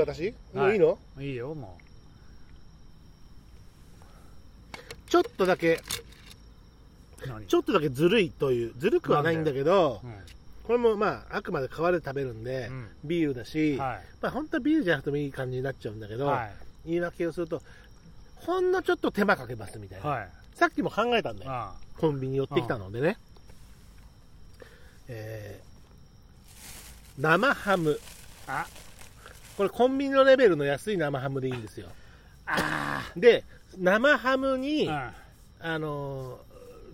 [0.00, 0.34] 私？
[0.54, 1.78] もういいの、いいよも
[5.08, 5.80] ちょっとだけ。
[7.48, 10.14] ちょっとだけずるいというずるくはないんだけどうん。
[10.64, 12.88] これもまああくまで皮で食べるんで、うん。
[13.04, 14.00] ビールだし、はい。
[14.20, 16.48] まあ本当はビールじゃなくてもいい感じになっちゃうんだけど、は
[16.86, 17.62] 言い訳をすると
[18.36, 20.28] ほんのちょっと手間かけますみたいな、いはい。
[20.54, 21.50] さっきも考えたんだよ。
[21.50, 23.18] あコンビニ寄ってきたのでね、
[25.08, 25.68] えー
[27.20, 27.98] 生ハム。
[28.46, 28.64] あ
[29.58, 31.88] これコンビニのレベルの安い生ハムでいいんですよ。
[32.46, 33.42] あで
[33.76, 35.12] 生ハムに、あ
[35.60, 36.38] あの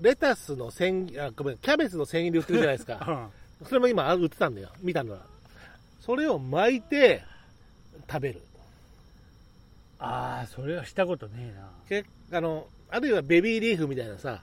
[0.00, 3.30] ーレタスの千切あごめんキャベツの千切り売ってるじゃないですか。
[3.60, 3.68] うん。
[3.68, 4.70] それも今あ売ってたんだよ。
[4.80, 5.20] 見たのは。
[6.00, 7.22] それを巻いて
[8.10, 8.40] 食べる。
[9.98, 11.68] ああそれはしたことねえな。
[11.86, 14.40] けあのあるいはベビーリーフみたいなさ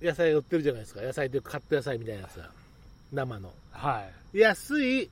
[0.00, 1.02] 野菜売ってるじゃないですか。
[1.02, 2.50] 野菜というかカット野菜みたいなさ
[3.12, 3.52] 生の。
[3.70, 4.38] はい。
[4.38, 5.10] 安い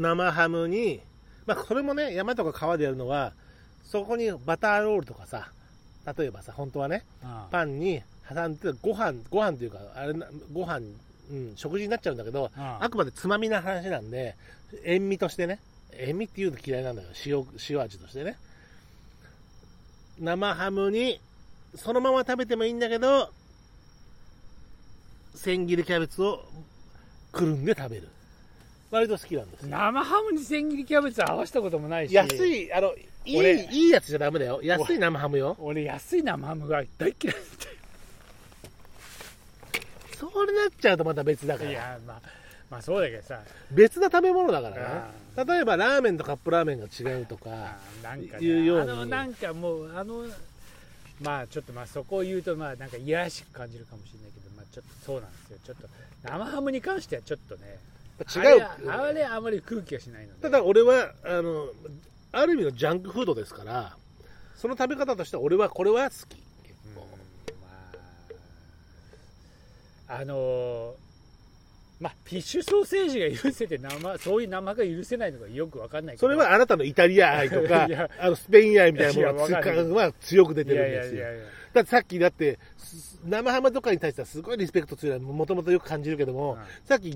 [0.00, 1.00] 生ハムに、
[1.46, 3.32] まあ、これもね山とか川でやるのは
[3.84, 5.52] そこにバターロールとかさ
[6.18, 10.80] 例えばさ本当はねあパンに挟んでご飯ご飯というかあれなご飯
[11.30, 12.90] うん、食事になっちゃうんだけど、ああ。
[12.90, 14.34] くまでつまみな話なんで
[14.84, 15.60] 塩味としてね
[15.92, 17.08] 塩味っていうの嫌いなんだよ。
[17.24, 18.36] 塩塩味としてね。
[20.18, 21.20] 生ハムに
[21.76, 23.30] そのまま食べてもいいんだけど
[25.34, 26.44] 千切りキャベツを
[27.32, 28.08] くるんで食べる
[28.90, 29.62] 割と好きなんです。
[29.62, 32.14] よ生ハムに千切りキャベツ合わせたこともないし。
[32.14, 34.60] 安いあのい俺いいいやつじゃダメだよ。
[34.62, 35.56] 安い生ハムよ。
[35.60, 37.36] 俺安い生ハムが大っ嫌い
[40.18, 42.20] それなっちゃうとまた別だかだいらやまあ
[42.70, 43.40] まあそうだけどさ。
[43.70, 48.86] 別な食べ物だからあな例えばラーメンとカップラーメンが違うとかあなんか、いうように。
[48.86, 50.26] ね、あのなんかもうあの
[51.22, 55.58] まあちょっとまあそこを言うとまあなんかいやらしく感じるかもしれないけどまあちょっとそうなんですよ。
[55.64, 55.88] ちょっと
[56.22, 57.78] 生ハムに関してはちょっとね
[58.24, 58.90] 違う。
[58.90, 60.42] あれあまり空気がしないので。
[60.42, 61.68] ただ俺はあの
[62.32, 63.96] ある意味のジャンクフードですから
[64.54, 66.36] その食べ方としては俺はこれは好き。
[66.62, 67.06] 結うん構、
[70.08, 70.20] まあ。
[70.20, 71.10] あのー
[72.00, 76.26] まあフィッシュソーセージが許せて生そういう生が許せないのがよくわかんないけど。
[76.26, 77.86] それはあなたのイタリア愛とか
[78.18, 81.26] あのスペイン愛みたいなものが強く出てるんですよ。
[81.74, 86.60] だってさっきだってす生ハムとかに対してはすごいリスペクト強いもともとよく感じるけども、うん。
[86.86, 87.14] さっき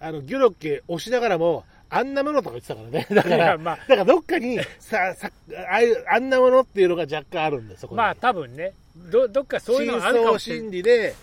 [0.00, 3.06] あのギョロッケ押しながらもあんなものとか言ってたからね。
[3.10, 3.76] だかいらやまあ。
[3.76, 5.30] だからどっかにささ
[5.70, 7.98] ああいうあんなものっていうのが若干あるんだよそこに。
[7.98, 8.72] まあ多分ね。
[9.10, 11.14] どどっかそういうの深があるか層もしれない心理で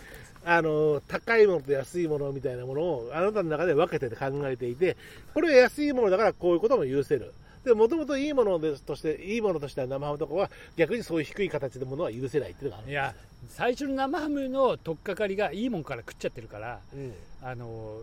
[0.45, 4.95] あの高いものと安いものみたいなものをあなたの中で分けてて考えていて
[5.33, 7.33] これは安いものだからこういうことも許せる。
[7.63, 13.15] でもともといいものですとしていいものとしては生ハムとかは逆にそういう低い形のものは許せないっていうのがあるいや
[13.47, 17.13] 最初の生ハムの取っかかりがいいもんから食っちゃってるからうん。
[17.41, 17.99] あの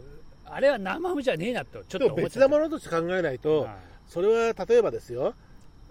[0.53, 3.79] あれは生ハムじゃねえなとちょっと別なものとして考えないとは
[4.09, 5.35] それは例えばですよ。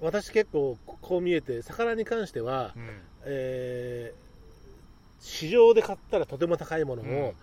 [0.02, 2.90] 私結構こう見えて魚に関しては、いうん。
[3.25, 4.30] えー
[5.22, 7.34] 市場で買ったらとても高いものを、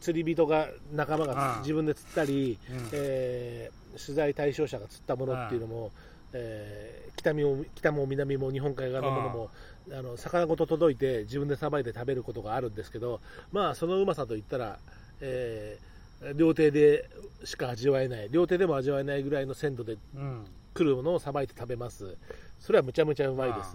[0.00, 1.60] 釣り人が仲間がうん。
[1.60, 2.88] 自分で釣ったり、うん。
[2.92, 5.90] えー取材対象者が釣ったものっていうのも、
[6.32, 9.50] えー北も北も南も日本海側のものも、
[9.92, 13.20] あの魚ごと届いて自分でさばいて食べることがあるんですけど、
[13.50, 14.78] まあ、そのうまさといったら、
[15.20, 15.89] えー
[16.34, 17.08] 料亭で
[17.44, 20.44] しか味わえない料亭でも味わえないぐらいの鮮度でうん。
[20.72, 22.16] 来るものをさばいて食べます。
[22.60, 23.74] それはむちゃむちゃうまいです。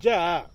[0.00, 0.46] じゃあ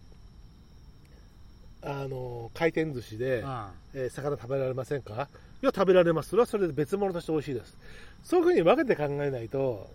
[2.02, 5.30] あの回転寿司で、うんえー魚食べられませんか？
[5.64, 6.30] いや食べられます。
[6.30, 7.78] それはそれで別物として美味しいです。
[8.24, 9.90] そういうふうに分けて考えないと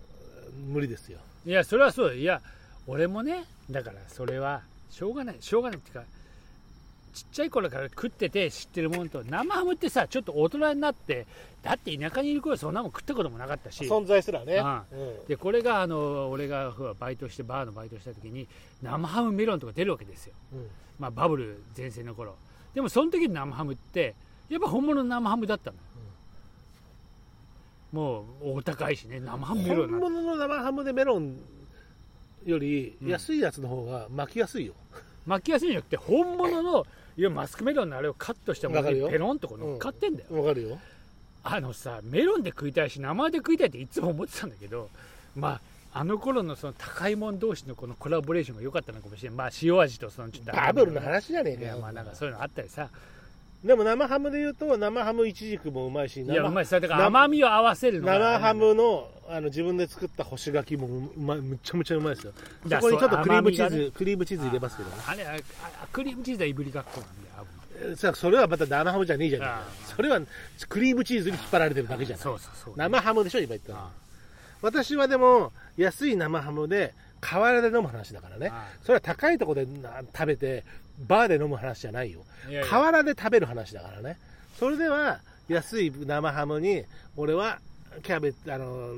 [0.67, 1.19] 無理ですよ。
[1.45, 2.09] いやそれはそう。
[2.09, 2.41] だいや
[2.87, 5.37] 俺もねだからそれはしょうがない。
[5.39, 6.03] しょうがないっていうか
[7.13, 11.27] ちっちゃい頃から食ってて知ってるものと生ハムってさちょっと大人になって
[11.61, 13.83] だって田舎にいる頃そんなもん食ったこともなかったし。
[13.85, 15.25] 存在すらね、あうん。
[15.27, 18.47] でこれがあの俺がバイトしてバーのバイトした時に
[18.81, 20.67] 生ハムメロンとか出るわけですよ、うん。
[20.99, 22.35] まあ、バブル全盛の頃。
[22.73, 24.15] でもその時の生ハムって
[24.49, 25.83] やっぱ本物の生ハムだったのよ、
[27.91, 31.37] もうお高いしね生ハムメロン本物の生ハムでメロン
[32.45, 34.73] よりうん安いやつの方が巻きやすいよ、
[35.25, 35.97] 巻きやすいんじゃなくて。
[35.97, 40.79] 本物のいわゆるマスクメロンのあれをカットしたもペロンとこう乗っかってんだよ、わかるよ。
[41.43, 44.89] あのさメロンで食いたいし生で食いたいっていつも思ってたんだけど
[45.35, 45.59] ま
[45.93, 51.79] ああの頃のその高いもん同士のこのコラボレーションが良かったのかもしれないまあ塩味とそのちょっとバブルの話じゃねえかよ。
[51.79, 52.89] まあなんかそういうのあったりさ
[53.63, 62.33] でも生ハムで言うと生ハムイチジクもうまいしいやうま生いだから甘みを合わせるのが生ハムのあの自分で作った干し柿もうまいむちゃむちゃうまいですよ。
[62.63, 63.91] そだこにちょっとクリームチーズ、ね。
[63.91, 64.95] クリームチーズ入れますけどね。
[65.07, 65.37] あれあ
[65.83, 67.23] あクリームチーズはいぶりがっこなんで
[68.15, 69.55] それはまた生ハムじゃねえじゃねえか。
[69.55, 69.95] ああ。
[69.95, 70.19] それは
[70.67, 72.23] クリームチーズに引っ張られてるだけじゃない。
[72.23, 72.73] そうそうそう。
[72.75, 73.89] 生ハムでしょ今言ったのあ
[74.61, 78.49] 私はでも安い生ハムで河原で飲む話だからね。
[78.51, 80.65] あそれは高いところでな食べて
[80.99, 82.21] バーで飲む話じゃないよ。
[82.49, 82.69] いやいや。
[82.69, 84.17] 河原で食べる話だからね。
[84.57, 86.83] それでは安い生ハムに
[87.17, 87.59] 俺は
[88.01, 88.93] キャベツあの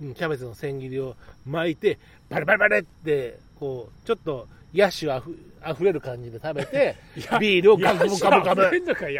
[0.00, 1.16] うんキャベツの千切りを
[1.46, 1.98] 巻いて
[2.28, 6.96] バリバリバリってこうちょっと野手あふあふれる感じで食べて
[7.40, 8.62] ビールをガブガブガブ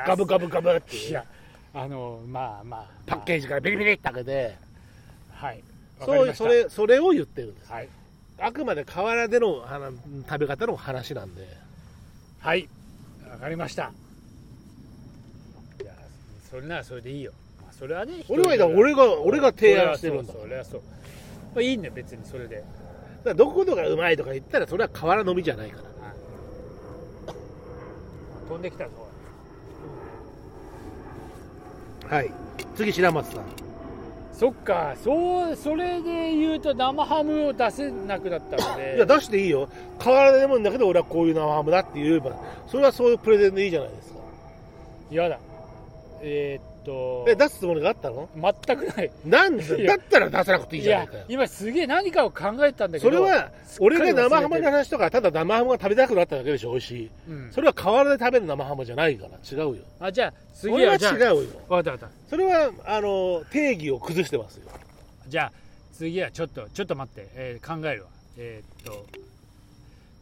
[0.07, 0.97] ガブガブガブって。
[0.97, 1.25] いや
[1.75, 4.57] あのまあまあパッケージからビリビリって開けて。
[5.33, 5.63] はい。
[6.01, 7.73] そうそれそれを言ってるんです。
[7.73, 7.89] はい。
[8.41, 9.93] あくまで河原でのあの
[10.29, 11.49] 食べ方の話なんで
[12.41, 12.69] はい。
[13.31, 13.93] わかりました。
[15.83, 15.93] いや
[16.51, 20.83] それならそれでいいよ、まあ、それはね俺はだ俺が俺が提案してるんだそれはそう。
[21.55, 22.65] まあいいんだよ別にそれで。
[23.25, 27.35] だどこどがうまいとか言ったらそれは河原飲みじゃないから。
[28.49, 28.91] 飛んできたぞ。
[32.09, 32.31] はい。
[32.77, 33.68] 次白松さん
[34.39, 38.95] そっかそうそれで言うと生ハムを出せなくなったので。
[38.95, 39.69] いや出していいよ。
[39.99, 42.37] 河原で飲むんだけど俺はこういう生ハムだって言えば
[42.69, 44.19] それはそういうプレゼンでいいじゃないですか。
[45.11, 45.41] 嫌だ。
[46.23, 48.29] えーっとえ出すつもりがあったの？
[48.35, 49.11] 全くない。
[49.25, 49.87] なんで？
[49.87, 51.25] だったら出さなくていいじゃないかよ。
[51.29, 53.05] 今すげえ何かを考えたんだけ。
[53.05, 53.51] どそれは
[53.81, 57.11] 俺が生ハムの話とかただ生ハムが食べたくなっただけでしょ美味しい。
[57.29, 57.53] うん。
[57.53, 59.83] それは河原で食べる生ハムじゃないから違うよ。
[60.01, 61.37] あじゃあ次は違うよ。
[61.69, 62.11] 分かった分かった。
[62.31, 64.69] それはあの定義を崩してますよ。
[65.29, 65.53] じゃあ
[65.93, 68.09] 次はちょっとちょっと待って、えー考えるわ。
[68.39, 69.07] えーっと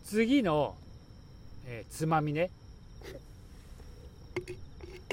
[0.04, 0.74] 次の、
[1.66, 2.50] えーつまみね、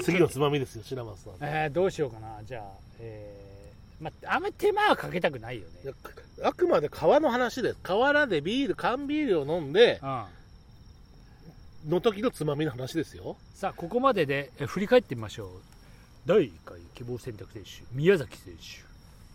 [0.02, 1.32] 次のつまみですよ白松さん。
[1.40, 2.40] えーどうしようかな。
[2.44, 2.62] じゃあ
[2.98, 5.92] えーまあんまり手間はかけたくないよね。
[6.42, 10.24] あくまで川の話です河原でビール缶ビールを飲んでうん。
[11.90, 13.36] の時のつまみの話ですよ。
[13.54, 15.48] さあここまでで、えー振り返ってみましょう。
[16.26, 18.60] 第1回希望選択選手宮崎選手。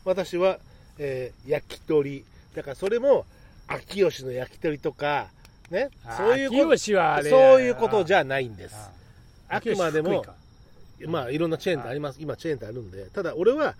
[0.03, 0.59] 私は、
[0.97, 2.25] えー焼き鳥。
[2.55, 3.25] だからそれも
[3.67, 5.27] 秋吉の焼き鳥とか
[5.69, 5.89] ね。
[6.17, 6.77] そういうことれ
[7.29, 8.75] そういうことじゃないんです。
[9.47, 10.23] ああくまでも
[11.07, 12.19] まあいろんなチェーンってあります。
[12.21, 13.05] 今チェーンってあるんで。
[13.05, 13.75] ただ俺は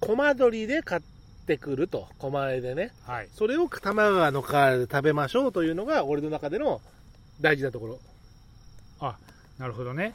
[0.00, 1.02] 駒鶏で買っ
[1.46, 2.06] てくると。
[2.18, 2.92] 狛江でね。
[3.06, 3.28] はい。
[3.34, 6.80] それを多摩川の川で食べましょうというのが俺の中での
[7.40, 7.98] 大事なところ。
[9.00, 9.16] あ
[9.58, 10.14] なるほどね。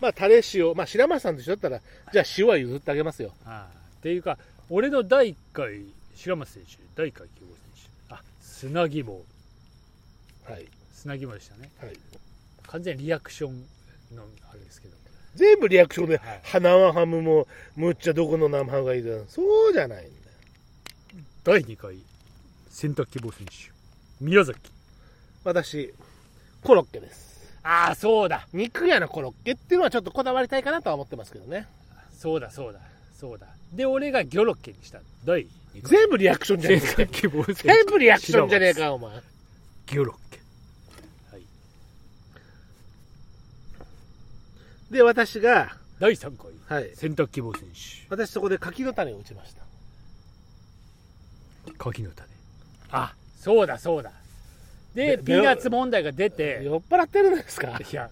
[0.00, 0.74] まあタレ塩。
[0.74, 1.80] まあ白松さんと一緒だったら
[2.12, 3.32] じゃあ塩は譲ってあげますよ。
[3.44, 3.66] あ
[3.98, 4.38] っていうか
[4.70, 5.82] 俺の第1回
[6.14, 7.56] 白松選手第1回希望選
[8.08, 8.14] 手。
[8.14, 9.12] あ砂肝。
[9.12, 10.66] はい。
[10.94, 11.70] 砂肝でしたね。
[11.80, 11.92] はい。
[12.66, 13.64] 完全にリアクション
[14.12, 14.96] のあれですけど。
[15.34, 16.60] 全部リアクションで、はい。
[16.60, 17.46] 生ハムも
[17.76, 20.06] むっちゃどこの生ハムがいいだそうじゃないんだ。
[20.06, 20.12] よ
[21.44, 21.96] 第2回
[22.70, 23.52] 選択希望選手
[24.20, 24.70] 宮崎。
[25.44, 25.94] 私
[26.62, 27.28] コロッケです。
[27.62, 28.48] ああそうだ。
[28.52, 31.66] 肉屋のコロッケっていうのはちょっとこだわりたいかなとは思ってますけどね。
[32.12, 32.80] そうだそうだ。
[33.14, 33.46] そうだ。
[33.72, 35.90] で俺がギョロッケにした第2回。
[35.90, 37.12] 全部リアクションじゃね選えか。
[37.54, 39.10] 全部リアクションじゃねえかお前。
[39.86, 40.40] ギョロッケ
[41.30, 41.42] はい
[44.90, 46.90] で私が第3回はい。
[46.94, 48.06] 選択希望選手。
[48.08, 49.62] 私そこで柿の種を打ちました。
[51.78, 52.28] 柿の種。
[52.90, 54.12] あそうだそうだ。
[54.94, 56.60] ででピーナッツ問題が出て。
[56.64, 57.78] 酔っ払ってるんですか？
[57.78, 58.10] いや。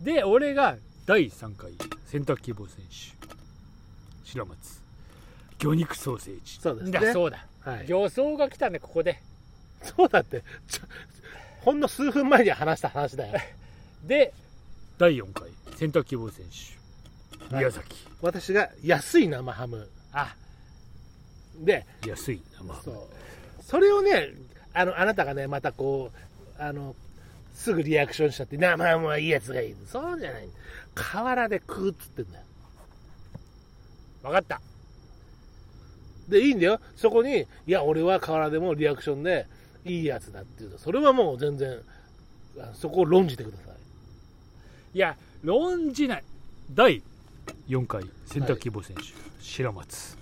[0.00, 1.72] で俺が第3回
[2.06, 2.92] 選択希望選手。
[4.24, 4.82] 白松。
[5.58, 6.58] 魚肉ソーセージ。
[6.60, 6.98] そうですね。
[7.00, 7.46] だそうだ。
[7.60, 7.86] はい。
[7.86, 9.20] 魚草が来たねここで。
[9.82, 10.42] そうだって。
[11.60, 13.38] ほんの数分前に話した話だよ。
[14.04, 14.32] で
[14.98, 17.54] 第4回選択希望選手。
[17.54, 19.88] 宮崎、私が安い生ハム。
[20.12, 20.34] あ。
[21.60, 21.86] で。
[22.06, 22.82] 安い生ハム。
[22.84, 22.94] そう。
[23.64, 24.30] それをね
[24.74, 26.10] あのあなたがねまたこ
[26.58, 26.94] うあの
[27.54, 29.76] すぐリアクションしちゃって生ハムはいいやつがいい。
[29.86, 30.48] そうじゃない。
[30.94, 32.44] 河原で食うっつってんだよ。
[34.22, 34.60] 分かった。
[36.28, 36.80] でいいんだよ。
[36.96, 39.46] そこにいや俺は河原でもリアクションで
[39.84, 40.70] いいやつだっていう。
[40.70, 41.78] とそれはもう全然
[42.60, 43.71] あそこを論じてください
[44.94, 46.24] いや論じない。
[46.70, 47.02] 第
[47.66, 50.18] 4回選択希望選手、はい、白松。